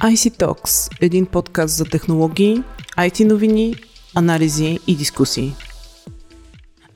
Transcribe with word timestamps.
IC 0.00 0.42
Talks– 0.42 0.98
един 1.00 1.26
подкаст 1.26 1.76
за 1.76 1.84
технологии, 1.84 2.62
IT 2.98 3.24
новини, 3.24 3.74
анализи 4.14 4.78
и 4.86 4.96
дискусии. 4.96 5.52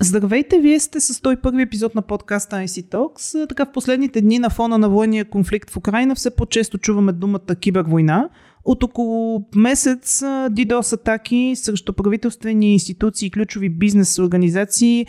Здравейте, 0.00 0.58
вие 0.58 0.80
сте 0.80 1.00
с 1.00 1.14
101 1.14 1.62
епизод 1.62 1.94
на 1.94 2.02
подкаста 2.02 2.56
IC 2.56 2.90
Talks. 2.90 3.48
Така 3.48 3.64
в 3.64 3.72
последните 3.72 4.20
дни 4.20 4.38
на 4.38 4.50
фона 4.50 4.78
на 4.78 4.88
военния 4.88 5.24
конфликт 5.24 5.70
в 5.70 5.76
Украина 5.76 6.14
все 6.14 6.36
по-често 6.36 6.78
чуваме 6.78 7.12
думата 7.12 7.56
кибервойна. 7.60 8.28
От 8.64 8.82
около 8.82 9.44
месец 9.56 10.20
DDoS 10.50 10.92
атаки 10.92 11.52
срещу 11.56 11.92
правителствени 11.92 12.72
институции 12.72 13.26
и 13.26 13.30
ключови 13.30 13.68
бизнес 13.68 14.18
организации 14.18 15.06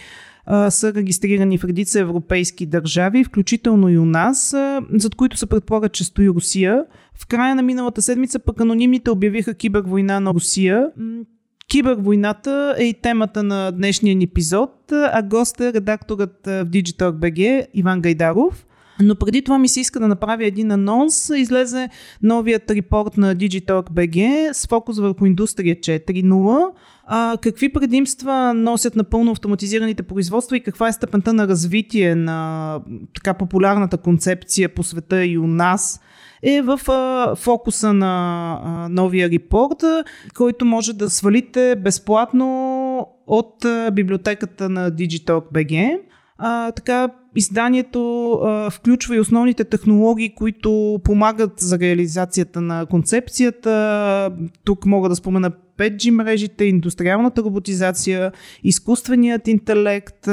са 0.70 0.94
регистрирани 0.94 1.58
в 1.58 1.64
редица 1.64 2.00
европейски 2.00 2.66
държави, 2.66 3.24
включително 3.24 3.90
и 3.90 3.98
у 3.98 4.06
нас, 4.06 4.56
зад 4.94 5.16
които 5.16 5.38
се 5.38 5.46
предполага, 5.46 5.90
че 5.90 6.04
стои 6.04 6.30
Русия. 6.30 6.86
В 7.14 7.28
края 7.28 7.56
на 7.56 7.62
миналата 7.62 8.02
седмица 8.02 8.40
пък 8.40 8.62
анонимните 8.62 9.12
обявиха 9.12 9.54
кибервойна 9.54 10.20
на 10.20 10.34
Русия. 10.34 10.88
Кибервойната 11.68 12.76
е 12.78 12.84
и 12.84 12.94
темата 12.94 13.44
на 13.44 13.72
днешния 13.72 14.16
ни 14.16 14.24
епизод, 14.24 14.92
а 14.92 15.24
гост 15.24 15.62
е 15.62 15.74
редакторът 15.74 16.40
в 16.46 16.66
Digital 16.66 17.12
BG 17.12 17.66
Иван 17.74 18.02
Гайдаров. 18.02 18.66
Но 19.02 19.16
преди 19.16 19.42
това 19.42 19.60
ми 19.60 19.68
се 19.68 19.80
иска 19.80 20.00
да 20.00 20.08
направя 20.08 20.46
един 20.46 20.72
анонс. 20.72 21.32
Излезе 21.36 21.90
новият 22.24 22.72
репорт 22.72 23.18
на 23.18 23.36
Digitalk 23.36 23.90
BG 23.90 24.52
с 24.54 24.68
фокус 24.68 25.00
върху 25.00 25.26
индустрия 25.26 25.76
4.0. 25.76 26.72
А, 27.08 27.38
какви 27.42 27.74
предимства 27.74 28.54
носят 28.54 28.96
напълно 28.96 29.32
автоматизираните 29.32 30.04
производства 30.04 30.58
и 30.58 30.64
каква 30.64 30.88
е 30.88 30.94
степента 30.94 31.34
на 31.34 31.48
развитие 31.48 32.16
на 32.16 32.80
така 33.14 33.34
популярната 33.34 33.98
концепция 33.98 34.70
по 34.70 34.84
света 34.84 35.26
и 35.26 35.38
у 35.38 35.48
нас 35.48 36.02
е 36.44 36.62
в 36.62 36.80
фокуса 37.36 37.94
на 37.94 38.88
новия 38.92 39.30
репорт, 39.30 39.84
който 40.34 40.66
може 40.66 40.94
да 40.94 41.10
свалите 41.10 41.76
безплатно 41.84 43.08
от 43.28 43.66
библиотеката 43.94 44.70
на 44.70 44.92
Digitalk 44.92 45.44
BG. 45.54 46.00
А, 46.38 46.72
така, 46.72 47.10
изданието 47.36 48.32
а, 48.34 48.70
включва 48.70 49.16
и 49.16 49.20
основните 49.20 49.64
технологии, 49.64 50.36
които 50.36 51.00
помагат 51.04 51.54
за 51.58 51.80
реализацията 51.80 52.62
на 52.62 52.86
концепцията. 52.86 54.32
Тук 54.64 54.86
мога 54.86 55.10
да 55.10 55.16
спомена 55.16 55.52
5G 55.78 56.10
мрежите, 56.10 56.66
индустриалната 56.66 57.44
роботизация, 57.44 58.32
изкуственият 58.64 59.48
интелект, 59.48 60.28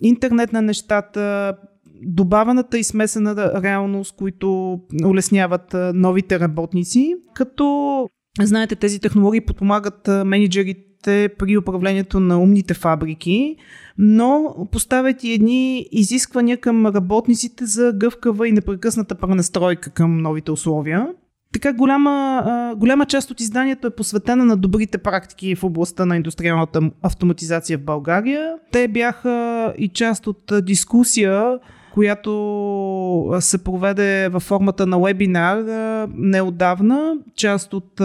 интернет 0.00 0.52
на 0.52 0.62
нещата, 0.62 1.54
добавената 2.02 2.78
и 2.78 2.84
смесена 2.84 3.62
реалност, 3.62 4.16
които 4.16 4.80
улесняват 5.04 5.76
новите 5.94 6.40
работници. 6.40 7.14
Като, 7.34 8.08
знаете, 8.40 8.76
тези 8.76 9.00
технологии 9.00 9.40
подпомагат 9.40 10.08
менеджерите 10.08 10.91
при 11.38 11.56
управлението 11.58 12.20
на 12.20 12.40
умните 12.40 12.74
фабрики, 12.74 13.56
но 13.98 14.54
поставят 14.72 15.24
и 15.24 15.32
едни 15.32 15.86
изисквания 15.92 16.56
към 16.56 16.86
работниците 16.86 17.66
за 17.66 17.92
гъвкава 17.96 18.48
и 18.48 18.52
непрекъсната 18.52 19.14
пренастройка 19.14 19.90
към 19.90 20.18
новите 20.18 20.50
условия. 20.50 21.08
Така 21.52 21.72
голяма, 21.72 22.74
голяма 22.76 23.06
част 23.06 23.30
от 23.30 23.40
изданието 23.40 23.86
е 23.86 23.94
посветена 23.94 24.44
на 24.44 24.56
добрите 24.56 24.98
практики 24.98 25.54
в 25.54 25.64
областта 25.64 26.06
на 26.06 26.16
индустриалната 26.16 26.90
автоматизация 27.02 27.78
в 27.78 27.84
България. 27.84 28.54
Те 28.72 28.88
бяха 28.88 29.74
и 29.78 29.88
част 29.88 30.26
от 30.26 30.52
дискусия 30.62 31.58
която 31.94 33.36
се 33.40 33.64
проведе 33.64 34.28
във 34.28 34.42
формата 34.42 34.86
на 34.86 34.98
вебинар 35.00 35.64
неодавна, 36.14 37.14
част 37.36 37.74
от 37.74 38.00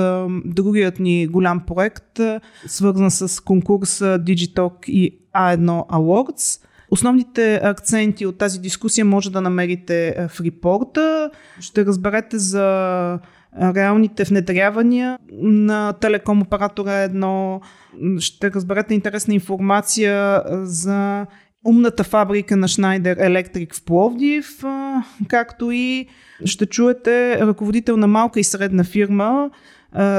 другият 0.46 1.00
ни 1.00 1.28
голям 1.28 1.60
проект, 1.68 2.20
свързан 2.68 3.12
с 3.12 3.44
конкурс 3.44 4.00
Digitalk 4.00 4.86
и 4.90 5.20
A1 5.36 5.88
Awards. 5.90 6.64
Основните 6.92 7.60
акценти 7.64 8.26
от 8.26 8.38
тази 8.38 8.60
дискусия 8.60 9.06
може 9.06 9.32
да 9.32 9.42
намерите 9.42 10.28
в 10.30 10.42
репорта. 10.42 11.30
Ще 11.60 11.86
разберете 11.86 12.38
за 12.38 13.20
реалните 13.62 14.24
внедрявания 14.24 15.20
на 15.42 15.94
телеком 15.94 16.42
оператора 16.42 16.94
едно. 16.94 17.62
Ще 18.20 18.52
разберете 18.52 18.94
интересна 18.94 19.34
информация 19.34 20.44
за 20.52 21.26
умната 21.68 22.04
фабрика 22.04 22.58
на 22.58 22.68
Schneider 22.68 23.20
Electric 23.20 23.76
в 23.76 23.84
Пловдив, 23.84 24.64
както 25.28 25.72
и 25.72 26.08
ще 26.46 26.66
чуете 26.66 27.40
ръководител 27.40 27.98
на 27.98 28.08
малка 28.08 28.40
и 28.40 28.44
средна 28.44 28.84
фирма 28.84 29.50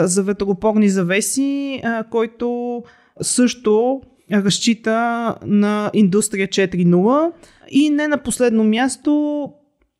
за 0.03 0.23
ветропорни 0.23 0.89
завеси, 0.89 1.83
който 2.11 2.83
също 3.21 4.01
разчита 4.33 5.35
на 5.47 5.91
индустрия 5.95 6.49
4.0. 6.49 7.33
И 7.71 7.91
не 7.91 8.09
на 8.09 8.19
последно 8.19 8.65
място 8.65 9.13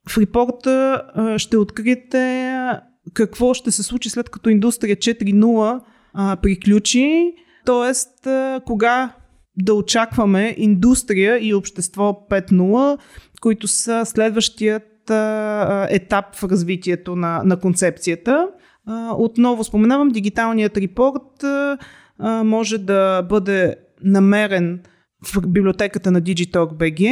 в 0.09 0.19
репорта 0.19 1.03
ще 1.37 1.57
откриете 1.57 2.53
какво 3.15 3.55
ще 3.55 3.71
се 3.71 3.83
случи 3.83 4.11
след 4.11 4.31
като 4.31 4.51
индустрия 4.51 4.97
4.0 4.97 5.81
приключи, 6.43 7.35
т.е. 7.67 7.93
кога 8.67 9.13
да 9.63 9.75
очакваме 9.75 10.55
индустрия 10.59 11.39
и 11.47 11.55
общество 11.55 12.27
5.0, 12.31 12.99
които 13.41 13.69
са 13.69 14.07
следващият 14.07 15.11
а, 15.11 15.87
етап 15.91 16.25
в 16.35 16.45
развитието 16.45 17.17
на, 17.17 17.43
на 17.45 17.61
концепцията. 17.61 18.49
А, 18.87 19.15
отново 19.15 19.65
споменавам, 19.65 20.09
дигиталният 20.09 20.77
репорт 20.77 21.45
а, 21.45 21.79
може 22.45 22.79
да 22.79 23.23
бъде 23.23 23.77
намерен 24.05 24.81
в 25.25 25.49
библиотеката 25.49 26.11
на 26.11 26.23
Digitalk 26.23 26.73
BG 26.73 27.09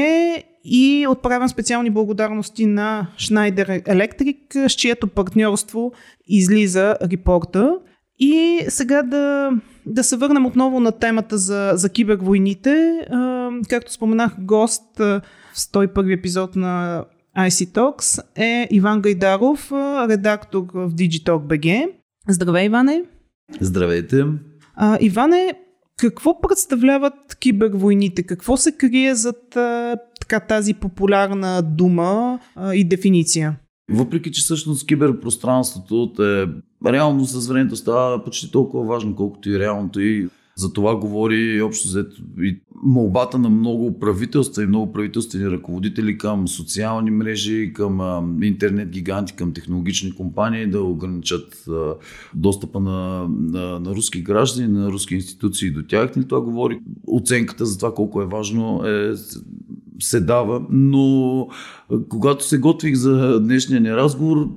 и 0.64 1.06
отправям 1.10 1.48
специални 1.48 1.90
благодарности 1.90 2.66
на 2.66 3.06
Schneider 3.18 3.84
Electric, 3.84 4.68
с 4.68 4.72
чието 4.72 5.06
партньорство 5.06 5.92
излиза 6.26 6.96
репорта. 7.02 7.78
И 8.18 8.64
сега 8.68 9.02
да, 9.02 9.50
да 9.86 10.04
се 10.04 10.16
върнем 10.16 10.46
отново 10.46 10.80
на 10.80 10.92
темата 10.92 11.38
за, 11.38 11.72
за 11.74 11.88
кибервойните. 11.88 13.06
А, 13.10 13.50
както 13.68 13.92
споменах, 13.92 14.34
гост 14.38 14.98
в 14.98 15.22
101 15.56 16.18
епизод 16.18 16.56
на 16.56 17.04
IC 17.38 17.66
Talks 17.66 18.22
е 18.36 18.68
Иван 18.70 19.00
Гайдаров, 19.00 19.72
редактор 20.08 20.66
в 20.74 20.90
Digitalk 20.90 21.46
BG. 21.46 21.90
Здравей, 22.28 22.64
Иване! 22.66 23.04
Здравейте! 23.60 24.24
А, 24.74 24.98
Иване, 25.00 25.54
какво 25.96 26.40
представляват 26.40 27.36
кибервойните? 27.40 28.22
Какво 28.22 28.56
се 28.56 28.72
крие 28.72 29.14
зад 29.14 29.56
а, 29.56 29.96
така, 30.20 30.40
тази 30.40 30.74
популярна 30.74 31.62
дума 31.62 32.40
а, 32.56 32.74
и 32.74 32.84
дефиниция? 32.84 33.56
Въпреки, 33.90 34.32
че 34.32 34.40
всъщност 34.40 34.86
киберпространството 34.86 36.12
е 36.22 36.46
реално 36.92 37.24
с 37.24 37.48
времето 37.48 37.76
става 37.76 38.24
почти 38.24 38.50
толкова 38.50 38.84
важно, 38.84 39.16
колкото 39.16 39.50
и 39.50 39.58
реалното 39.58 40.00
и 40.00 40.28
за 40.58 40.72
това 40.72 40.96
говори 40.96 41.62
общо 41.62 41.88
взето 41.88 42.22
и 42.40 42.58
молбата 42.82 43.38
на 43.38 43.50
много 43.50 43.98
правителства 43.98 44.62
и 44.62 44.66
много 44.66 44.92
правителствени 44.92 45.50
ръководители 45.50 46.18
към 46.18 46.48
социални 46.48 47.10
мрежи, 47.10 47.72
към 47.74 48.00
интернет 48.42 48.88
гиганти, 48.88 49.32
към 49.32 49.52
технологични 49.52 50.14
компании 50.14 50.66
да 50.66 50.82
ограничат 50.82 51.64
достъпа 52.34 52.80
на, 52.80 53.28
на, 53.28 53.80
на 53.80 53.90
руски 53.90 54.22
граждани, 54.22 54.68
на 54.68 54.92
руски 54.92 55.14
институции 55.14 55.70
до 55.70 55.82
тях. 55.82 56.12
И 56.16 56.28
това 56.28 56.40
говори 56.40 56.80
оценката 57.06 57.66
за 57.66 57.78
това 57.78 57.94
колко 57.94 58.22
е 58.22 58.26
важно 58.26 58.86
е 58.86 59.12
се 60.00 60.20
дава, 60.20 60.62
но 60.70 61.48
когато 62.08 62.44
се 62.44 62.58
готвих 62.58 62.94
за 62.94 63.40
днешния 63.40 63.80
ни 63.80 63.92
разговор, 63.92 64.48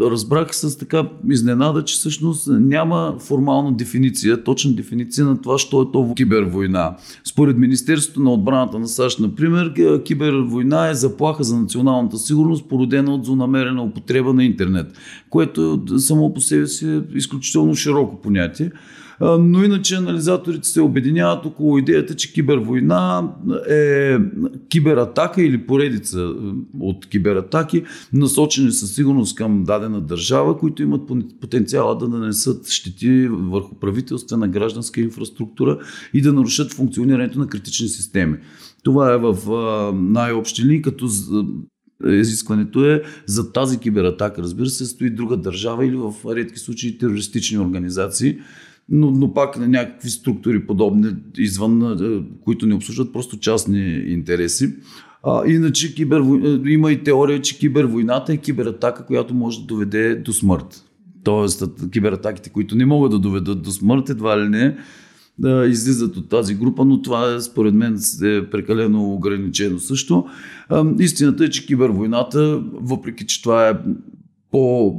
разбрах 0.00 0.56
с 0.56 0.78
така 0.78 1.08
изненада, 1.30 1.84
че 1.84 1.94
всъщност 1.94 2.48
няма 2.50 3.14
формална 3.18 3.72
дефиниция, 3.72 4.44
точна 4.44 4.72
дефиниция 4.72 5.26
на 5.26 5.40
това, 5.40 5.58
що 5.58 5.82
е 5.82 5.92
то 5.92 6.12
кибервойна. 6.16 6.96
Според 7.24 7.58
Министерството 7.58 8.20
на 8.20 8.32
отбраната 8.32 8.78
на 8.78 8.88
САЩ, 8.88 9.20
например, 9.20 9.72
кибервойна 10.04 10.88
е 10.88 10.94
заплаха 10.94 11.44
за 11.44 11.60
националната 11.60 12.18
сигурност, 12.18 12.68
породена 12.68 13.14
от 13.14 13.24
злонамерена 13.24 13.82
употреба 13.82 14.32
на 14.32 14.44
интернет, 14.44 14.86
което 15.30 15.82
само 15.98 16.34
по 16.34 16.40
себе 16.40 16.66
си 16.66 16.88
е 16.88 17.02
изключително 17.14 17.74
широко 17.74 18.20
понятие. 18.20 18.70
Но 19.20 19.64
иначе 19.64 19.94
анализаторите 19.94 20.68
се 20.68 20.80
обединяват 20.80 21.46
около 21.46 21.78
идеята, 21.78 22.16
че 22.16 22.32
кибервойна 22.32 23.28
е 23.70 24.18
кибератака 24.68 25.42
или 25.42 25.66
поредица 25.66 26.34
от 26.80 27.06
кибератаки, 27.06 27.84
насочени 28.12 28.70
със 28.70 28.94
сигурност 28.94 29.36
към 29.36 29.64
дадена 29.64 30.00
държава, 30.00 30.58
които 30.58 30.82
имат 30.82 31.10
потенциала 31.40 31.98
да 31.98 32.08
нанесат 32.08 32.68
щети 32.68 33.28
върху 33.30 33.74
правителствена 33.74 34.48
гражданска 34.48 35.00
инфраструктура 35.00 35.78
и 36.14 36.22
да 36.22 36.32
нарушат 36.32 36.72
функционирането 36.72 37.38
на 37.38 37.46
критични 37.46 37.88
системи. 37.88 38.36
Това 38.84 39.12
е 39.12 39.18
в 39.18 39.36
най-общи 39.94 40.64
линии, 40.64 40.82
като 40.82 41.08
изискването 42.06 42.84
е 42.84 43.02
за 43.26 43.52
тази 43.52 43.78
кибератака, 43.78 44.42
разбира 44.42 44.66
се, 44.66 44.86
стои 44.86 45.10
друга 45.10 45.36
държава 45.36 45.86
или 45.86 45.96
в 45.96 46.14
редки 46.26 46.58
случаи 46.58 46.98
терористични 46.98 47.58
организации, 47.58 48.38
но, 48.88 49.10
но 49.10 49.34
пак 49.34 49.58
на 49.58 49.68
някакви 49.68 50.10
структури 50.10 50.66
подобни 50.66 51.14
извън, 51.38 51.98
които 52.44 52.66
не 52.66 52.74
обслужват 52.74 53.12
просто 53.12 53.38
частни 53.38 54.04
интереси. 54.06 54.74
А, 55.22 55.46
иначе 55.46 55.94
кибер, 55.94 56.22
има 56.66 56.92
и 56.92 57.02
теория, 57.02 57.42
че 57.42 57.58
кибервойната 57.58 58.32
е 58.32 58.36
кибератака, 58.36 59.06
която 59.06 59.34
може 59.34 59.60
да 59.60 59.66
доведе 59.66 60.14
до 60.14 60.32
смърт. 60.32 60.84
Тоест, 61.24 61.64
кибератаките, 61.90 62.50
които 62.50 62.76
не 62.76 62.86
могат 62.86 63.10
да 63.10 63.18
доведат 63.18 63.62
до 63.62 63.70
смърт, 63.70 64.08
едва 64.08 64.40
ли 64.40 64.48
не 64.48 64.76
да 65.38 65.66
излизат 65.66 66.16
от 66.16 66.28
тази 66.28 66.54
група, 66.54 66.84
но 66.84 67.02
това 67.02 67.34
е, 67.34 67.40
според 67.40 67.74
мен 67.74 67.98
е 68.24 68.50
прекалено 68.50 69.14
ограничено 69.14 69.78
също. 69.78 70.24
Истината 70.98 71.44
е, 71.44 71.50
че 71.50 71.66
кибервойната, 71.66 72.62
въпреки 72.72 73.26
че 73.26 73.42
това 73.42 73.68
е 73.68 73.74
по, 74.56 74.96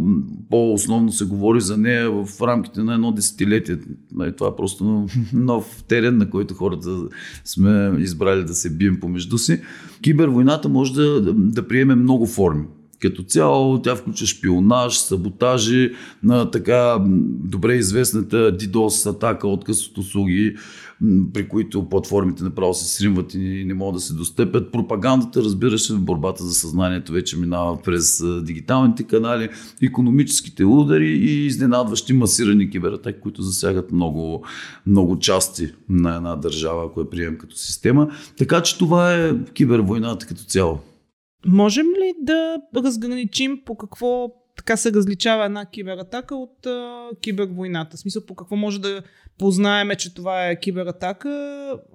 по-основно 0.50 1.12
се 1.12 1.26
говори 1.26 1.62
за 1.62 1.78
нея 1.78 2.12
в 2.12 2.42
рамките 2.42 2.84
на 2.84 2.94
едно 2.94 3.12
десетилетие. 3.12 3.78
Нали, 4.16 4.36
това 4.36 4.48
е 4.48 4.56
просто 4.58 5.08
нов 5.34 5.84
терен, 5.88 6.18
на 6.18 6.30
който 6.30 6.54
хората 6.54 6.90
сме 7.46 7.94
избрали 8.00 8.44
да 8.44 8.54
се 8.54 8.70
бием 8.70 9.00
помежду 9.00 9.38
си. 9.38 9.62
Кибервойната 10.02 10.70
може 10.70 10.94
да, 10.94 11.34
да 11.34 11.68
приеме 11.68 11.96
много 11.96 12.26
форми. 12.26 12.64
Като 13.02 13.24
цяло 13.24 13.82
тя 13.82 13.96
включва 13.96 14.28
шпионаж, 14.28 14.98
саботажи 14.98 15.92
на 16.24 16.52
така 16.52 16.98
добре 17.44 17.74
известната 17.74 18.58
DDoS 18.58 19.10
атака, 19.10 19.48
отказ 19.48 19.88
от 19.88 19.98
услуги, 19.98 20.56
при 21.34 21.48
които 21.48 21.90
платформите 21.90 22.44
направо 22.44 22.74
се 22.74 22.86
сримват 22.86 23.34
и 23.34 23.64
не 23.68 23.74
могат 23.74 23.96
да 23.96 24.00
се 24.00 24.14
достъпят. 24.14 24.72
Пропагандата, 24.72 25.44
разбира 25.44 25.80
се, 25.80 25.94
борбата 25.94 26.44
за 26.44 26.54
съзнанието 26.54 27.12
вече 27.12 27.38
минава 27.38 27.82
през 27.82 28.24
дигиталните 28.44 29.04
канали, 29.04 29.50
економическите 29.82 30.66
удари 30.66 31.10
и 31.10 31.46
изненадващи 31.46 32.14
масирани 32.14 32.70
кибератаки, 32.70 33.20
които 33.20 33.42
засягат 33.42 33.92
много, 33.92 34.46
много 34.86 35.20
части 35.20 35.72
на 35.90 36.16
една 36.16 36.36
държава, 36.36 36.86
ако 36.86 37.00
я 37.00 37.10
приемем 37.10 37.38
като 37.38 37.56
система. 37.56 38.10
Така 38.38 38.62
че 38.62 38.78
това 38.78 39.14
е 39.14 39.44
кибервойната 39.54 40.26
като 40.26 40.44
цяло. 40.44 40.80
Можем 41.46 41.86
ли 41.86 42.14
да 42.22 42.58
разграничим 42.76 43.60
по 43.66 43.78
какво 43.78 44.30
така 44.58 44.78
се 44.78 44.94
различава 44.94 45.46
една 45.46 45.66
кибератака 45.66 46.36
от 46.36 46.66
а, 46.66 47.10
кибервойната? 47.22 47.98
В 47.98 48.00
смисъл 48.00 48.26
по 48.26 48.36
какво 48.36 48.56
може 48.56 48.82
да 48.82 49.02
познаеме, 49.40 49.96
че 49.96 50.14
това 50.14 50.48
е 50.48 50.60
кибератака, 50.60 51.30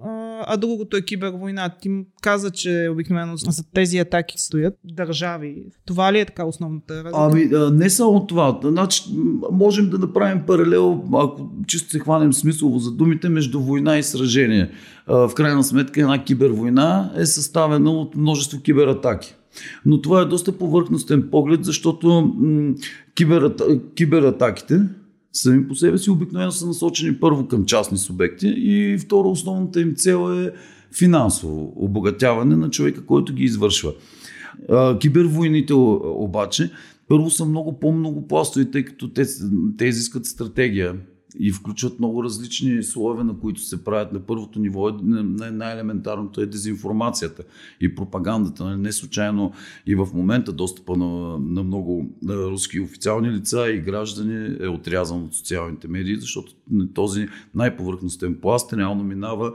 а, 0.03 0.43
а 0.47 0.57
другото 0.57 0.97
е 0.97 1.01
кибервойна. 1.01 1.69
Ти 1.81 1.89
каза, 2.21 2.51
че 2.51 2.89
обикновено 2.91 3.37
за 3.37 3.63
тези 3.73 3.97
атаки 3.97 4.41
стоят 4.41 4.73
държави. 4.83 5.63
Това 5.85 6.13
ли 6.13 6.19
е 6.19 6.25
така 6.25 6.45
основната 6.45 7.03
разлика? 7.03 7.17
Ами, 7.17 7.75
не 7.77 7.89
само 7.89 8.27
това. 8.27 8.59
Значи, 8.63 9.03
можем 9.51 9.89
да 9.89 9.97
направим 9.97 10.45
паралел, 10.47 11.03
ако 11.13 11.49
чисто 11.67 11.89
се 11.89 11.99
хванем 11.99 12.33
смислово 12.33 12.79
за 12.79 12.91
думите, 12.91 13.29
между 13.29 13.59
война 13.59 13.97
и 13.97 14.03
сражение. 14.03 14.71
В 15.07 15.31
крайна 15.35 15.63
сметка 15.63 16.01
една 16.01 16.23
кибервойна 16.23 17.13
е 17.17 17.25
съставена 17.25 17.91
от 17.91 18.15
множество 18.15 18.61
кибератаки. 18.61 19.35
Но 19.85 20.01
това 20.01 20.21
е 20.21 20.25
доста 20.25 20.51
повърхностен 20.51 21.27
поглед, 21.31 21.65
защото 21.65 22.33
м- 22.37 22.73
киберата, 23.15 23.79
кибератаките 23.95 24.81
сами 25.33 25.67
по 25.67 25.75
себе 25.75 25.97
си 25.97 26.09
обикновено 26.09 26.51
са 26.51 26.67
насочени 26.67 27.15
първо 27.19 27.47
към 27.47 27.65
частни 27.65 27.97
субекти 27.97 28.53
и 28.57 28.97
второ 28.97 29.29
основната 29.29 29.81
им 29.81 29.95
цел 29.95 30.41
е 30.41 30.51
финансово 30.97 31.73
обогатяване 31.75 32.55
на 32.55 32.69
човека, 32.69 33.05
който 33.05 33.33
ги 33.33 33.43
извършва. 33.43 33.93
Кибервойните 34.99 35.73
обаче 35.73 36.71
първо 37.07 37.29
са 37.29 37.45
много 37.45 37.79
по-многопластови, 37.79 38.71
тъй 38.71 38.85
като 38.85 39.09
те, 39.09 39.25
те 39.77 39.85
изискат 39.85 40.25
стратегия 40.25 40.95
и 41.39 41.51
включват 41.51 41.99
много 41.99 42.23
различни 42.23 42.83
слоеве, 42.83 43.23
на 43.23 43.39
които 43.39 43.61
се 43.61 43.83
правят. 43.83 44.13
На 44.13 44.19
първото 44.19 44.59
ниво 44.59 44.89
е, 44.89 44.93
най-елементарното 45.51 46.41
е 46.41 46.45
дезинформацията 46.45 47.43
и 47.81 47.95
пропагандата. 47.95 48.63
Нали, 48.63 48.81
не 48.81 48.91
случайно 48.91 49.51
и 49.87 49.95
в 49.95 50.07
момента 50.13 50.51
достъпа 50.51 50.97
на, 50.97 51.39
на 51.39 51.63
много 51.63 52.09
руски 52.29 52.79
официални 52.79 53.31
лица 53.31 53.69
и 53.69 53.81
граждани 53.81 54.55
е 54.59 54.67
отрязан 54.67 55.23
от 55.23 55.35
социалните 55.35 55.87
медии, 55.87 56.19
защото 56.19 56.53
този 56.93 57.27
най-повърхностен 57.55 58.37
пласт 58.41 58.73
реално 58.73 59.03
минава 59.03 59.53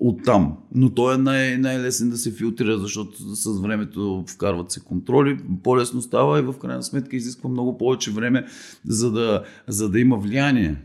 от 0.00 0.22
там. 0.24 0.56
Но 0.74 0.90
той 0.90 1.14
е 1.14 1.18
най- 1.18 1.58
най-лесен 1.58 2.10
да 2.10 2.16
се 2.16 2.32
филтрира, 2.32 2.78
защото 2.78 3.18
с 3.18 3.60
времето 3.60 4.24
вкарват 4.28 4.70
се 4.70 4.80
контроли, 4.80 5.38
по-лесно 5.62 6.02
става 6.02 6.38
и 6.38 6.42
в 6.42 6.54
крайна 6.58 6.82
сметка 6.82 7.16
изисква 7.16 7.50
много 7.50 7.78
повече 7.78 8.10
време, 8.10 8.46
за 8.84 9.12
да, 9.12 9.44
за 9.68 9.90
да 9.90 10.00
има 10.00 10.16
влияние 10.16 10.76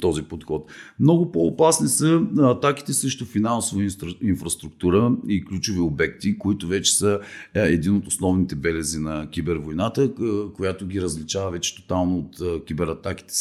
този 0.00 0.22
подход. 0.22 0.70
Много 1.00 1.32
по-опасни 1.32 1.88
са 1.88 2.22
атаките 2.38 2.92
срещу 2.92 3.24
финансова 3.24 3.82
инфраструктура 4.22 5.16
и 5.28 5.44
ключови 5.44 5.80
обекти, 5.80 6.38
които 6.38 6.66
вече 6.66 6.96
са 6.96 7.20
е, 7.54 7.60
един 7.60 7.96
от 7.96 8.06
основните 8.06 8.54
белези 8.54 8.98
на 8.98 9.30
кибервойната, 9.30 10.10
която 10.54 10.86
ги 10.86 11.02
различава 11.02 11.50
вече 11.50 11.76
тотално 11.76 12.18
от 12.18 12.64
кибератаките 12.66 13.34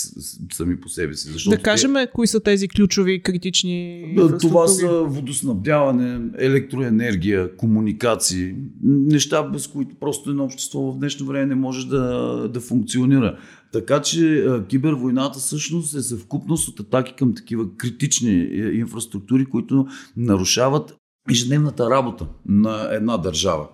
сами 0.54 0.80
по 0.80 0.90
себе 0.90 1.14
си. 1.14 1.30
Защото 1.32 1.58
да 1.58 1.64
кажем, 1.64 1.94
те... 1.94 2.08
кои 2.14 2.28
са 2.28 2.40
тези 2.40 2.68
ключови 2.68 3.22
критични 3.22 4.16
Това 4.42 4.68
са 4.68 5.04
водоснабдяване, 5.04 6.20
електроенергия, 6.38 7.56
комуникации, 7.56 8.56
неща, 8.84 9.44
без 9.44 9.68
които 9.68 9.96
просто 10.00 10.30
едно 10.30 10.44
общество 10.44 10.92
в 10.92 10.98
днешно 10.98 11.26
време 11.26 11.46
не 11.46 11.56
може 11.56 11.88
да, 11.88 12.50
да 12.54 12.60
функционира. 12.60 13.38
Така 13.72 14.02
че 14.02 14.48
кибервойната 14.68 15.40
всъщност 15.40 15.96
е 15.96 16.02
съвкупност 16.18 16.68
от 16.68 16.80
атаки 16.80 17.14
към 17.18 17.36
такива 17.36 17.76
критични 17.78 18.32
е, 18.32 18.72
инфраструктури, 18.74 19.46
които 19.46 19.88
нарушават 20.18 20.96
ежедневната 21.32 21.90
работа 21.90 22.28
на 22.46 22.90
една 22.92 23.18
държава. 23.18 23.68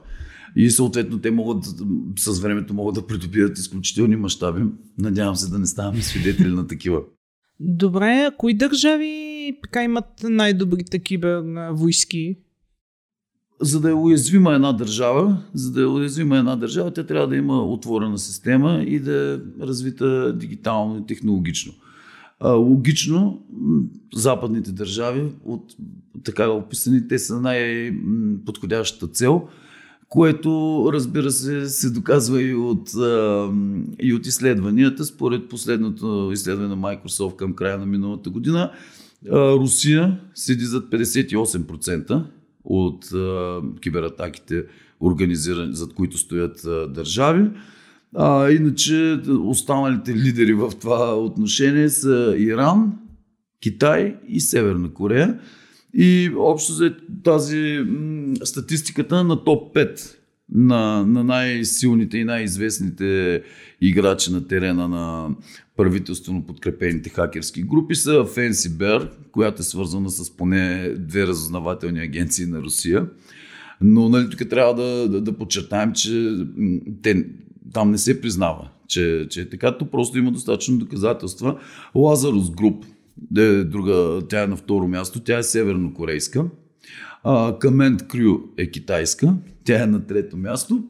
И 0.56 0.70
съответно 0.70 1.20
те 1.20 1.32
могат 1.32 1.66
с 2.20 2.40
времето 2.40 2.74
могат 2.74 2.96
да 2.96 3.08
придобият 3.08 3.58
изключителни 3.58 4.16
мащаби. 4.16 4.64
Надявам 4.98 5.36
се 5.36 5.50
да 5.50 5.60
не 5.60 5.66
ставаме 5.66 6.02
свидетели 6.02 6.50
на 6.50 6.68
такива. 6.68 7.02
Добре, 7.60 8.28
а 8.28 8.38
кои 8.38 8.54
държави 8.54 9.58
така 9.64 9.84
имат 9.84 10.06
най-добрите 10.24 11.00
кибер 11.00 11.44
войски? 11.72 12.38
за 13.62 13.80
да 13.80 13.90
е 13.90 13.94
уязвима 13.94 14.54
една 14.54 14.74
държава, 14.74 15.38
за 15.54 15.72
да 15.72 15.82
е 15.82 15.86
уязвима 15.86 16.38
една 16.38 16.56
държава, 16.56 16.92
тя 16.92 17.04
трябва 17.04 17.28
да 17.28 17.36
има 17.36 17.64
отворена 17.64 18.18
система 18.18 18.84
и 18.88 19.00
да 19.00 19.34
е 19.34 19.66
развита 19.66 20.34
дигитално 20.38 20.98
и 20.98 21.06
технологично. 21.06 21.74
Логично, 22.44 23.42
западните 24.16 24.72
държави, 24.72 25.32
от 25.46 25.76
така 26.24 26.50
описани, 26.50 27.08
те 27.08 27.20
са 27.20 27.42
най-подходящата 27.42 29.08
цел, 29.08 29.48
което 30.10 30.90
разбира 30.94 31.32
се 31.32 31.70
се 31.70 31.90
доказва 31.90 32.42
и 32.42 32.56
от, 32.56 32.90
и 34.00 34.14
от 34.14 34.26
изследванията. 34.26 35.06
Според 35.06 35.50
последното 35.50 36.30
изследване 36.34 36.70
на 36.70 36.78
Microsoft 36.78 37.36
към 37.36 37.54
края 37.54 37.78
на 37.78 37.86
миналата 37.86 38.30
година, 38.30 38.72
Русия 39.32 40.20
седи 40.36 40.66
зад 40.66 40.86
58% 40.92 42.24
от 42.64 43.06
кибератаките, 43.82 44.66
организирани, 45.00 45.76
зад 45.76 45.94
които 45.94 46.18
стоят 46.18 46.62
държави. 46.94 47.50
А, 48.16 48.50
иначе 48.50 49.20
останалите 49.44 50.16
лидери 50.16 50.54
в 50.54 50.72
това 50.82 51.20
отношение 51.20 51.90
са 51.90 52.36
Иран, 52.38 52.94
Китай 53.62 54.16
и 54.28 54.40
Северна 54.40 54.94
Корея. 54.94 55.40
И 55.94 56.32
общо 56.38 56.74
за 56.74 56.96
тази 57.24 57.80
м, 57.88 58.36
статистиката 58.44 59.24
на 59.24 59.44
топ 59.44 59.76
5 59.76 60.16
на, 60.54 61.06
на 61.06 61.24
най-силните 61.24 62.18
и 62.18 62.24
най-известните 62.24 63.42
играчи 63.82 64.32
на 64.32 64.48
терена 64.48 64.88
на 64.88 65.36
правителствено 65.78 66.46
подкрепените 66.46 67.10
хакерски 67.10 67.64
групи 67.64 67.96
са 67.96 68.12
Fancy 68.12 68.70
Bear, 68.70 69.10
която 69.32 69.62
е 69.62 69.66
свързана 69.66 70.10
с 70.10 70.38
поне 70.38 70.94
две 70.98 71.28
разузнавателни 71.28 72.00
агенции 72.00 72.46
на 72.46 72.62
Русия. 72.62 73.08
Но 73.82 74.10
нали, 74.10 74.30
тук 74.30 74.50
трябва 74.50 74.76
да, 74.76 75.10
да, 75.10 75.22
да 75.22 75.38
подчертаем, 75.38 75.94
че 75.94 76.38
те, 77.02 77.26
там 77.74 77.92
не 77.92 77.98
се 77.98 78.22
признава, 78.22 78.70
че, 78.88 79.28
че 79.30 79.42
е 79.42 79.50
така. 79.50 79.78
То 79.78 79.86
просто 79.86 80.18
има 80.18 80.32
достатъчно 80.32 80.78
доказателства. 80.78 81.60
Лазарус 81.96 82.52
Груп, 82.52 82.86
е 83.38 83.64
друга, 83.64 84.22
тя 84.30 84.44
е 84.44 84.48
на 84.48 84.56
второ 84.56 84.88
място, 84.88 85.20
тя 85.20 85.38
е 85.38 85.44
севернокорейска. 85.44 86.46
Камент 87.60 88.08
Крю 88.08 88.40
е 88.58 88.72
китайска, 88.72 89.36
тя 89.64 89.84
е 89.84 89.88
на 89.88 90.08
трето 90.08 90.38
място. 90.38 90.84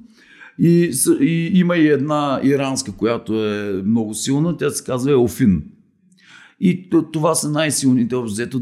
И, 0.59 0.91
и 1.21 1.51
има 1.53 1.77
и 1.77 1.87
една 1.87 2.39
иранска, 2.43 2.91
която 2.91 3.45
е 3.45 3.83
много 3.85 4.13
силна, 4.13 4.57
тя 4.57 4.69
се 4.69 4.83
казва 4.83 5.11
Еофин. 5.11 5.63
И 6.59 6.89
това 7.13 7.35
са 7.35 7.49
най-силните, 7.49 8.15
обзето 8.15 8.61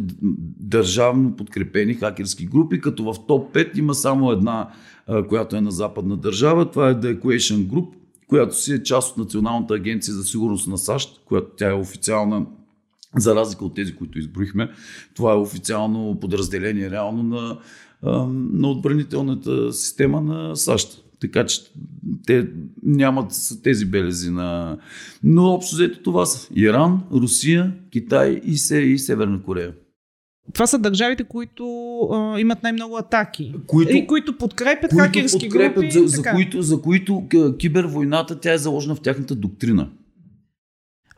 държавно 0.59 1.35
подкрепени 1.35 1.93
хакерски 1.93 2.45
групи, 2.45 2.81
като 2.81 3.13
в 3.13 3.15
топ 3.27 3.55
5 3.55 3.77
има 3.77 3.93
само 3.93 4.31
една, 4.31 4.69
която 5.29 5.55
е 5.55 5.61
на 5.61 5.71
западна 5.71 6.17
държава. 6.17 6.71
Това 6.71 6.89
е 6.89 6.95
The 6.95 7.19
Equation 7.19 7.67
Group, 7.67 7.87
която 8.31 8.55
си 8.55 8.73
е 8.73 8.83
част 8.83 9.11
от 9.11 9.17
Националната 9.17 9.73
агенция 9.73 10.13
за 10.13 10.23
сигурност 10.23 10.67
на 10.67 10.77
САЩ, 10.77 11.21
която 11.25 11.47
тя 11.57 11.69
е 11.69 11.73
официална 11.73 12.45
за 13.17 13.35
разлика 13.35 13.65
от 13.65 13.75
тези, 13.75 13.95
които 13.95 14.19
изброихме. 14.19 14.71
Това 15.15 15.31
е 15.31 15.37
официално 15.37 16.19
подразделение 16.19 16.91
реално 16.91 17.23
на, 17.23 17.57
на 18.31 18.67
отбранителната 18.67 19.73
система 19.73 20.21
на 20.21 20.55
САЩ. 20.55 21.03
Така 21.19 21.45
че 21.45 21.61
те 22.25 22.49
нямат 22.83 23.33
тези 23.63 23.85
белези 23.85 24.29
на... 24.29 24.77
Но 25.23 25.45
общо 25.45 25.75
взето 25.75 26.03
това 26.03 26.25
са 26.25 26.49
Иран, 26.55 27.03
Русия, 27.11 27.73
Китай 27.89 28.41
и, 28.43 28.57
Се, 28.57 28.77
и 28.77 28.99
Северна 28.99 29.43
Корея. 29.43 29.73
Това 30.53 30.67
са 30.67 30.79
държавите, 30.79 31.23
които 31.23 31.99
а, 32.01 32.39
имат 32.39 32.63
най-много 32.63 32.97
атаки. 32.97 33.53
Които, 33.67 33.91
и 33.95 34.07
които 34.07 34.37
подкрепят 34.37 34.91
които 34.91 35.03
хакерски 35.03 35.49
подкрепят, 35.49 35.83
групи. 35.83 35.91
За, 35.91 36.07
за, 36.07 36.23
които, 36.23 36.61
за 36.61 36.81
които 36.81 37.23
кибервойната 37.59 38.39
тя 38.39 38.53
е 38.53 38.57
заложена 38.57 38.95
в 38.95 39.01
тяхната 39.01 39.35
доктрина. 39.35 39.89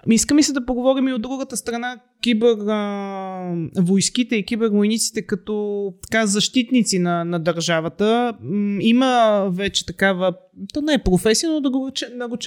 Ами 0.06 0.16
иска 0.16 0.34
ми 0.34 0.44
се 0.44 0.54
да 0.54 0.66
поговорим 0.66 1.08
и 1.08 1.14
от 1.14 1.22
другата 1.22 1.58
страна 1.58 2.00
кибер 2.22 2.58
а, 2.68 3.56
войските 3.78 4.36
и 4.36 4.46
кибервойниците 4.46 5.22
като 5.22 5.94
така 6.02 6.26
защитници 6.26 7.00
на, 7.00 7.26
на 7.26 7.40
държавата. 7.40 8.34
Има 8.80 9.44
вече 9.52 9.86
такава, 9.86 10.34
то 10.74 10.82
не 10.82 10.94
е 10.94 11.04
професия, 11.04 11.52
но 11.52 11.62
да 11.62 11.70
го, 11.70 11.92
да 12.18 12.28
го 12.28 12.38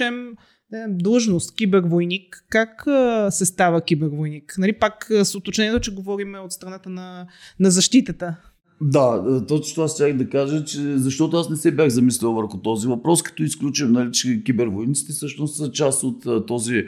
длъжност, 0.89 1.55
кибервойник. 1.55 2.45
Как 2.49 2.87
а, 2.87 3.31
се 3.31 3.45
става 3.45 3.81
кибервойник? 3.81 4.55
Нали, 4.57 4.73
пак 4.73 5.07
с 5.23 5.35
уточнението, 5.35 5.79
че 5.79 5.93
говорим 5.93 6.35
от 6.35 6.51
страната 6.51 6.89
на, 6.89 7.27
на 7.59 7.71
защитата. 7.71 8.35
Да, 8.81 9.23
е, 9.29 9.45
точно 9.45 9.75
това 9.75 9.87
щях 9.87 10.17
да 10.17 10.29
кажа, 10.29 10.65
че 10.65 10.97
защото 10.97 11.37
аз 11.37 11.49
не 11.49 11.55
се 11.55 11.71
бях 11.71 11.89
замислял 11.89 12.33
върху 12.33 12.57
този 12.57 12.87
въпрос, 12.87 13.23
като 13.23 13.43
изключим, 13.43 13.91
нали, 13.91 14.11
че 14.11 14.43
кибервойниците 14.43 15.13
всъщност 15.13 15.55
са 15.55 15.71
част 15.71 16.03
от 16.03 16.47
този 16.47 16.83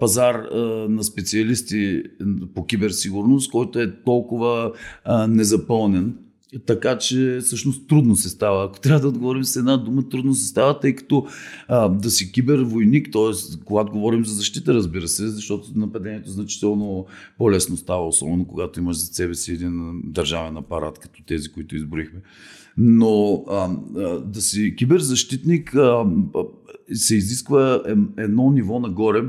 пазар 0.00 0.34
на 0.88 1.04
специалисти 1.04 2.02
по 2.54 2.66
киберсигурност, 2.66 3.50
който 3.50 3.80
е 3.80 4.02
толкова 4.04 4.72
незапълнен 5.28 6.16
така 6.66 6.98
че 6.98 7.38
всъщност 7.42 7.88
трудно 7.88 8.16
се 8.16 8.28
става. 8.28 8.64
Ако 8.64 8.80
трябва 8.80 9.00
да 9.00 9.08
отговорим 9.08 9.44
с 9.44 9.56
една 9.56 9.76
дума, 9.76 10.08
трудно 10.08 10.34
се 10.34 10.48
става, 10.48 10.80
тъй 10.80 10.94
като 10.94 11.26
а, 11.68 11.88
да 11.88 12.10
си 12.10 12.32
кибервойник, 12.32 13.08
т.е. 13.12 13.58
когато 13.64 13.92
говорим 13.92 14.24
за 14.24 14.34
защита, 14.34 14.74
разбира 14.74 15.08
се, 15.08 15.28
защото 15.28 15.68
нападението 15.74 16.30
значително 16.30 17.06
по-лесно 17.38 17.76
става, 17.76 18.06
особено 18.06 18.44
когато 18.44 18.80
имаш 18.80 18.96
за 18.96 19.06
себе 19.06 19.34
си 19.34 19.52
един 19.52 20.00
държавен 20.04 20.56
апарат, 20.56 20.98
като 20.98 21.22
тези, 21.26 21.48
които 21.48 21.76
изброихме. 21.76 22.20
Но 22.76 23.44
а, 23.50 23.70
а, 23.96 24.20
да 24.20 24.40
си 24.40 24.76
киберзащитник 24.76 25.74
а, 25.74 26.06
се 26.92 27.16
изисква 27.16 27.82
едно 28.18 28.50
ниво 28.50 28.80
нагоре, 28.80 29.22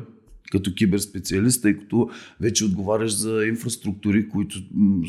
като 0.56 0.74
киберспециалист, 0.74 1.62
тъй 1.62 1.74
като 1.74 2.10
вече 2.42 2.66
отговаряш 2.66 3.16
за 3.16 3.46
инфраструктури, 3.46 4.30
които, 4.30 4.60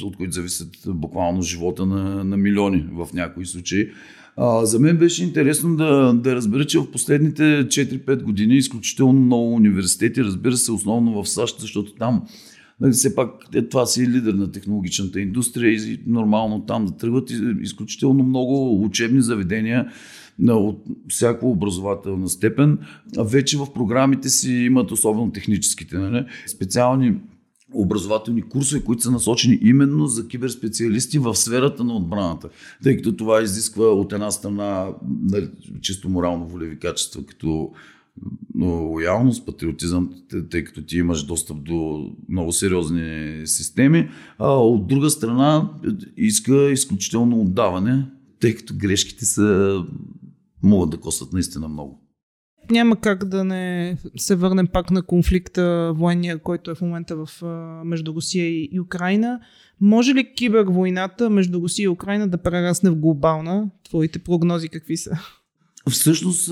от 0.02 0.16
които 0.16 0.32
зависят 0.32 0.68
буквално 0.86 1.42
живота 1.42 1.86
на, 1.86 2.24
на 2.24 2.36
милиони 2.36 2.86
в 2.92 3.08
някои 3.14 3.46
случаи. 3.46 3.90
А, 4.36 4.66
за 4.66 4.78
мен 4.78 4.96
беше 4.96 5.24
интересно 5.24 5.76
да, 5.76 6.12
да 6.12 6.34
разбера, 6.34 6.66
че 6.66 6.78
в 6.78 6.90
последните 6.90 7.42
4-5 7.42 8.22
години 8.22 8.56
изключително 8.56 9.20
много 9.20 9.52
университети, 9.52 10.24
разбира 10.24 10.56
се, 10.56 10.72
основно 10.72 11.22
в 11.22 11.28
САЩ, 11.28 11.60
защото 11.60 11.92
там 11.92 12.22
нали, 12.80 12.92
все 12.92 13.14
пак 13.14 13.30
е, 13.54 13.68
това 13.68 13.86
си 13.86 14.08
лидер 14.08 14.34
на 14.34 14.52
технологичната 14.52 15.20
индустрия 15.20 15.72
и 15.72 16.00
нормално 16.06 16.64
там 16.66 16.86
да 16.86 16.96
тръгват 16.96 17.30
изключително 17.62 18.24
много 18.24 18.84
учебни 18.84 19.22
заведения 19.22 19.92
от 20.44 20.84
всяко 21.08 21.50
образователна 21.50 22.28
степен, 22.28 22.78
вече 23.18 23.58
в 23.58 23.72
програмите 23.72 24.28
си 24.28 24.52
имат 24.52 24.90
особено 24.90 25.32
техническите, 25.32 25.98
нали? 25.98 26.24
специални 26.46 27.14
образователни 27.74 28.42
курсове, 28.42 28.84
които 28.84 29.02
са 29.02 29.10
насочени 29.10 29.58
именно 29.62 30.06
за 30.06 30.28
киберспециалисти 30.28 31.18
в 31.18 31.34
сферата 31.34 31.84
на 31.84 31.96
отбраната. 31.96 32.48
Тъй 32.82 32.96
като 32.96 33.16
това 33.16 33.42
изисква 33.42 33.86
от 33.86 34.12
една 34.12 34.30
страна 34.30 34.88
нали, 35.22 35.48
чисто 35.80 36.08
морално-волеви 36.08 36.78
качества, 36.78 37.26
като 37.26 37.70
лоялност, 38.60 39.46
патриотизъм, 39.46 40.10
тъй 40.50 40.64
като 40.64 40.82
ти 40.82 40.98
имаш 40.98 41.24
достъп 41.24 41.62
до 41.62 42.10
много 42.28 42.52
сериозни 42.52 43.40
системи, 43.44 44.08
а 44.38 44.50
от 44.50 44.86
друга 44.86 45.10
страна 45.10 45.70
иска 46.16 46.70
изключително 46.70 47.40
отдаване, 47.40 48.06
тъй 48.40 48.54
като 48.54 48.74
грешките 48.76 49.24
са 49.24 49.82
могат 50.66 50.90
да 50.90 50.96
костват 50.96 51.32
наистина 51.32 51.68
много. 51.68 52.02
Няма 52.70 52.96
как 52.96 53.24
да 53.24 53.44
не 53.44 53.96
се 54.16 54.36
върнем 54.36 54.66
пак 54.66 54.90
на 54.90 55.02
конфликта 55.02 55.92
военния, 55.96 56.38
който 56.38 56.70
е 56.70 56.74
в 56.74 56.80
момента 56.80 57.16
в, 57.16 57.28
между 57.84 58.14
Русия 58.14 58.48
и 58.48 58.80
Украина. 58.80 59.40
Може 59.80 60.14
ли 60.14 60.32
кибервойната 60.34 61.30
между 61.30 61.60
Русия 61.60 61.84
и 61.84 61.88
Украина 61.88 62.28
да 62.28 62.38
прерасне 62.38 62.90
в 62.90 62.96
глобална? 62.96 63.70
Твоите 63.84 64.18
прогнози 64.18 64.68
какви 64.68 64.96
са? 64.96 65.18
Всъщност, 65.90 66.50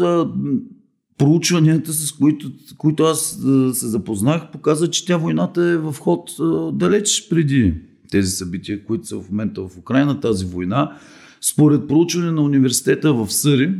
проучванията, 1.18 1.92
с 1.92 2.12
които, 2.12 2.52
които 2.78 3.02
аз 3.02 3.38
се 3.72 3.86
запознах, 3.86 4.50
показват, 4.50 4.92
че 4.92 5.06
тя 5.06 5.16
войната 5.16 5.62
е 5.62 5.76
в 5.76 5.94
ход 5.98 6.30
далеч 6.72 7.28
преди 7.30 7.74
тези 8.10 8.30
събития, 8.30 8.84
които 8.84 9.06
са 9.06 9.20
в 9.20 9.30
момента 9.30 9.62
в 9.62 9.78
Украина, 9.78 10.20
тази 10.20 10.44
война. 10.44 10.98
Според 11.46 11.88
проучване 11.88 12.30
на 12.30 12.42
университета 12.42 13.14
в 13.14 13.32
Съри, 13.32 13.74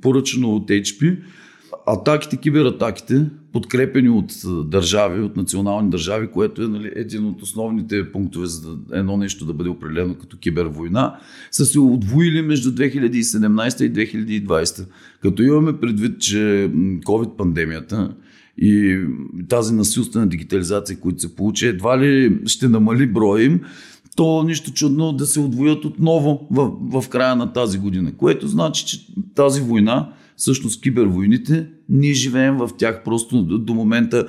поръчано 0.00 0.54
от 0.54 0.68
HP, 0.68 1.18
атаките, 1.86 2.36
кибератаките, 2.36 3.26
подкрепени 3.52 4.08
от 4.08 4.32
държави, 4.70 5.20
от 5.20 5.36
национални 5.36 5.90
държави, 5.90 6.28
което 6.32 6.62
е 6.62 6.68
нали, 6.68 6.92
един 6.96 7.24
от 7.24 7.42
основните 7.42 8.12
пунктове 8.12 8.46
за 8.46 8.76
едно 8.92 9.16
нещо 9.16 9.44
да 9.44 9.54
бъде 9.54 9.70
определено 9.70 10.14
като 10.14 10.38
кибервойна, 10.38 11.16
са 11.50 11.64
се 11.64 11.80
отвоили 11.80 12.42
между 12.42 12.70
2017 12.72 13.82
и 13.82 13.92
2020. 14.46 14.86
Като 15.22 15.42
имаме 15.42 15.80
предвид, 15.80 16.20
че 16.20 16.70
COVID-пандемията 17.06 18.14
и 18.58 19.00
тази 19.48 19.74
насилствена 19.74 20.26
дигитализация, 20.26 21.00
които 21.00 21.20
се 21.20 21.36
получи, 21.36 21.66
едва 21.66 22.00
ли 22.00 22.40
ще 22.46 22.68
намали 22.68 23.06
броя 23.06 23.44
им, 23.44 23.60
то 24.16 24.42
нищо 24.42 24.72
чудно 24.72 25.12
да 25.12 25.26
се 25.26 25.40
отвоят 25.40 25.84
отново 25.84 26.46
в, 26.50 26.72
в 27.00 27.08
края 27.08 27.36
на 27.36 27.52
тази 27.52 27.78
година. 27.78 28.12
Което 28.16 28.48
значи, 28.48 28.86
че 28.86 29.06
тази 29.34 29.60
война, 29.60 30.12
всъщност 30.36 30.82
кибервойните, 30.82 31.66
ние 31.88 32.12
живеем 32.12 32.56
в 32.56 32.70
тях 32.78 33.02
просто 33.04 33.42
до, 33.42 33.74
момента. 33.74 34.26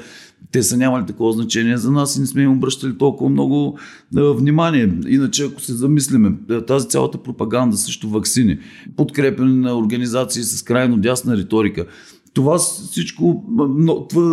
Те 0.52 0.64
са 0.64 0.78
нямали 0.78 1.06
такова 1.06 1.34
значение 1.34 1.78
за 1.78 1.92
нас 1.92 2.16
и 2.16 2.20
не 2.20 2.26
сме 2.26 2.42
им 2.42 2.52
обръщали 2.52 2.98
толкова 2.98 3.30
много 3.30 3.78
внимание. 4.14 4.94
Иначе, 5.08 5.44
ако 5.44 5.62
се 5.62 5.74
замислиме, 5.74 6.32
тази 6.68 6.88
цялата 6.88 7.18
пропаганда 7.18 7.78
срещу 7.78 8.10
вакцини, 8.10 8.60
подкрепен 8.96 9.62
на 9.62 9.78
организации 9.78 10.44
с 10.44 10.64
крайно 10.64 10.98
дясна 10.98 11.38
риторика, 11.38 11.86
това 12.34 12.58
всичко 12.58 13.44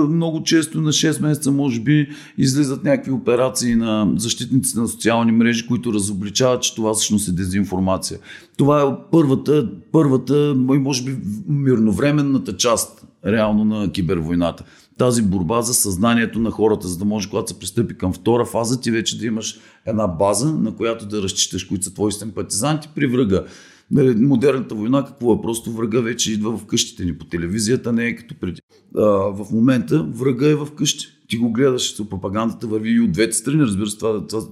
много 0.09 0.43
често 0.43 0.81
на 0.81 0.93
6 0.93 1.23
месеца 1.23 1.53
може 1.53 1.81
би 1.81 2.09
излизат 2.39 2.85
някакви 2.85 3.11
операции 3.13 3.75
на 3.75 4.13
защитниците 4.17 4.81
на 4.81 4.89
социални 4.89 5.33
мрежи, 5.33 5.67
които 5.67 5.93
разобличават, 5.93 6.63
че 6.63 6.75
това 6.75 6.95
всъщност 6.95 7.29
е 7.29 7.33
дезинформация. 7.33 8.19
Това 8.57 8.83
е 8.83 9.11
първата, 9.13 9.69
първата 9.93 10.55
може 10.57 11.05
би 11.05 11.17
мирновременната 11.49 12.57
част 12.57 13.07
реално 13.27 13.65
на 13.65 13.93
кибервойната. 13.93 14.65
Тази 14.99 15.23
борба 15.23 15.63
за 15.63 15.75
съзнанието 15.75 16.39
на 16.39 16.51
хората, 16.51 16.89
за 16.89 16.99
да 16.99 17.05
може, 17.05 17.31
когато 17.31 17.51
се 17.51 17.59
пристъпи 17.59 17.99
към 17.99 18.13
втора 18.13 18.45
фаза, 18.45 18.81
ти 18.81 18.91
вече 18.91 19.19
да 19.19 19.27
имаш 19.27 19.59
една 19.87 20.07
база, 20.07 20.53
на 20.53 20.77
която 20.77 21.07
да 21.07 21.23
разчиташ, 21.23 21.65
които 21.65 21.85
са 21.85 21.95
твои 21.95 22.13
симпатизанти 22.13 22.89
при 22.95 23.07
врага. 23.07 23.45
Нали, 23.91 24.15
модерната 24.15 24.75
война 24.75 25.05
какво 25.05 25.35
е? 25.35 25.41
Просто 25.43 25.73
врага 25.73 26.01
вече 26.01 26.33
идва 26.33 26.57
в 26.57 26.67
къщите 26.67 27.05
ни 27.05 27.19
по 27.19 27.25
телевизията, 27.25 27.93
не 27.93 28.07
е 28.07 28.17
като 28.17 28.35
преди. 28.41 28.61
А, 28.97 29.03
в 29.11 29.47
момента 29.53 30.03
врага 30.03 30.49
е 30.49 30.55
в 30.55 30.69
къщи. 30.77 31.07
Ти 31.29 31.37
го 31.37 31.53
гледаш, 31.53 32.09
пропагандата 32.11 32.67
върви 32.67 32.91
и 32.91 33.01
от 33.01 33.13
двете 33.13 33.37
страни, 33.37 33.63
разбира 33.63 33.87
се, 33.87 33.99
това, 33.99 34.27
това, 34.27 34.43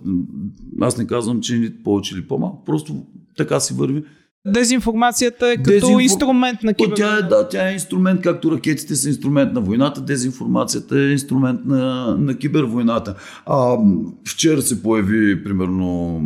аз 0.80 0.98
не 0.98 1.06
казвам, 1.06 1.40
че 1.40 1.58
ни 1.58 1.70
повече 1.84 2.14
или 2.14 2.28
по-малко, 2.28 2.64
просто 2.64 3.06
така 3.36 3.60
си 3.60 3.74
върви. 3.74 4.04
Дезинформацията 4.52 5.48
е 5.48 5.56
като 5.56 5.70
Дезинфор... 5.70 6.00
инструмент 6.00 6.62
на 6.62 6.74
кибер. 6.74 6.96
Тя 6.96 7.16
е, 7.16 7.22
да, 7.22 7.48
тя 7.48 7.68
е 7.68 7.72
инструмент, 7.72 8.20
както 8.20 8.50
ракетите 8.50 8.96
са 8.96 9.08
инструмент 9.08 9.52
на 9.52 9.60
войната, 9.60 10.00
дезинформацията 10.00 11.00
е 11.00 11.10
инструмент 11.12 11.60
на, 11.64 12.16
на 12.18 12.36
кибервойната. 12.36 13.14
А, 13.46 13.76
вчера 14.28 14.62
се 14.62 14.82
появи, 14.82 15.44
примерно, 15.44 16.22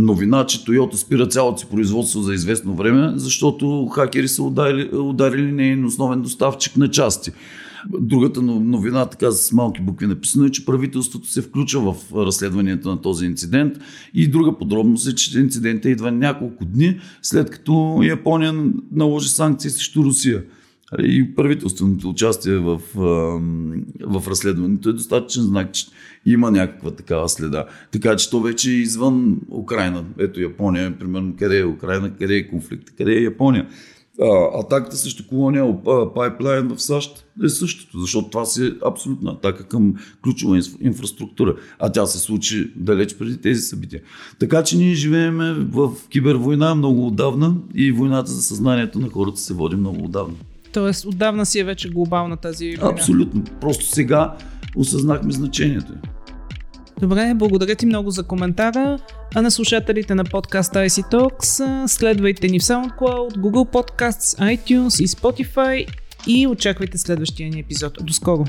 новина, 0.00 0.46
че 0.46 0.58
Toyota 0.58 0.94
спира 0.94 1.26
цялото 1.28 1.58
си 1.58 1.66
производство 1.70 2.20
за 2.20 2.34
известно 2.34 2.74
време, 2.74 3.12
защото 3.16 3.86
хакери 3.86 4.28
са 4.28 4.42
ударили, 4.42 4.96
ударили 4.96 5.52
нейн 5.52 5.84
основен 5.84 6.22
доставчик 6.22 6.76
на 6.76 6.90
части. 6.90 7.30
Другата 8.00 8.42
новина, 8.42 9.06
така 9.06 9.30
с 9.30 9.52
малки 9.52 9.82
букви 9.82 10.06
написано 10.06 10.44
е, 10.44 10.50
че 10.50 10.64
правителството 10.64 11.28
се 11.28 11.42
включва 11.42 11.92
в 11.92 12.12
разследването 12.16 12.90
на 12.90 13.00
този 13.00 13.26
инцидент. 13.26 13.78
И 14.14 14.28
друга 14.28 14.58
подробност 14.58 15.08
е, 15.08 15.14
че 15.14 15.40
инцидентът 15.40 15.84
идва 15.84 16.12
няколко 16.12 16.64
дни 16.64 17.00
след 17.22 17.50
като 17.50 18.00
Япония 18.02 18.72
наложи 18.92 19.28
санкции 19.28 19.70
срещу 19.70 20.04
Русия 20.04 20.42
и 20.98 21.34
правителственото 21.34 22.08
участие 22.08 22.56
в, 22.56 22.80
в 24.00 24.28
разследването 24.28 24.88
е 24.88 24.92
достатъчен 24.92 25.42
знак, 25.42 25.72
че 25.72 25.86
има 26.26 26.50
някаква 26.50 26.90
такава 26.90 27.28
следа. 27.28 27.64
Така 27.92 28.16
че 28.16 28.30
то 28.30 28.40
вече 28.40 28.70
е 28.70 28.74
извън 28.74 29.40
Украина. 29.50 30.04
Ето 30.18 30.40
Япония, 30.40 30.98
примерно, 30.98 31.34
къде 31.38 31.58
е 31.58 31.64
Украина, 31.64 32.10
къде 32.18 32.36
е 32.36 32.48
конфликт, 32.48 32.90
къде 32.98 33.12
е 33.12 33.22
Япония. 33.22 33.68
А, 34.20 34.60
атаката 34.60 34.96
срещу 34.96 35.26
колониал 35.28 35.82
пайплайн 36.14 36.68
в 36.68 36.82
САЩ 36.82 37.24
е 37.44 37.48
същото, 37.48 38.00
защото 38.00 38.28
това 38.28 38.44
си 38.44 38.66
е 38.66 38.72
абсолютна 38.86 39.30
атака 39.30 39.64
към 39.64 39.94
ключова 40.22 40.60
инфраструктура. 40.80 41.56
А 41.78 41.92
тя 41.92 42.06
се 42.06 42.18
случи 42.18 42.72
далеч 42.76 43.14
преди 43.14 43.40
тези 43.40 43.60
събития. 43.60 44.00
Така 44.38 44.62
че 44.62 44.76
ние 44.76 44.94
живеем 44.94 45.38
в 45.72 45.90
кибервойна 46.08 46.74
много 46.74 47.06
отдавна 47.06 47.54
и 47.74 47.92
войната 47.92 48.30
за 48.30 48.42
съзнанието 48.42 48.98
на 48.98 49.08
хората 49.10 49.40
се 49.40 49.54
води 49.54 49.76
много 49.76 50.04
отдавна. 50.04 50.34
Тоест, 50.72 51.04
отдавна 51.04 51.46
си 51.46 51.58
е 51.58 51.64
вече 51.64 51.90
глобална 51.90 52.36
тази 52.36 52.76
война. 52.76 52.94
Абсолютно. 52.94 53.44
Просто 53.60 53.84
сега 53.84 54.36
осъзнахме 54.76 55.32
значението. 55.32 55.92
Добре, 57.02 57.34
благодаря 57.34 57.74
ти 57.74 57.86
много 57.86 58.10
за 58.10 58.22
коментара. 58.22 58.98
А 59.34 59.42
на 59.42 59.50
слушателите 59.50 60.14
на 60.14 60.24
подкаста 60.24 60.78
IC 60.78 61.12
Talks 61.12 61.86
следвайте 61.86 62.48
ни 62.48 62.60
в 62.60 62.62
SoundCloud, 62.62 63.36
Google 63.36 63.72
Podcasts, 63.72 64.56
iTunes 64.56 65.02
и 65.04 65.08
Spotify 65.08 65.86
и 66.26 66.46
очаквайте 66.46 66.98
следващия 66.98 67.50
ни 67.50 67.58
епизод. 67.58 67.98
До 68.00 68.12
скоро! 68.12 68.44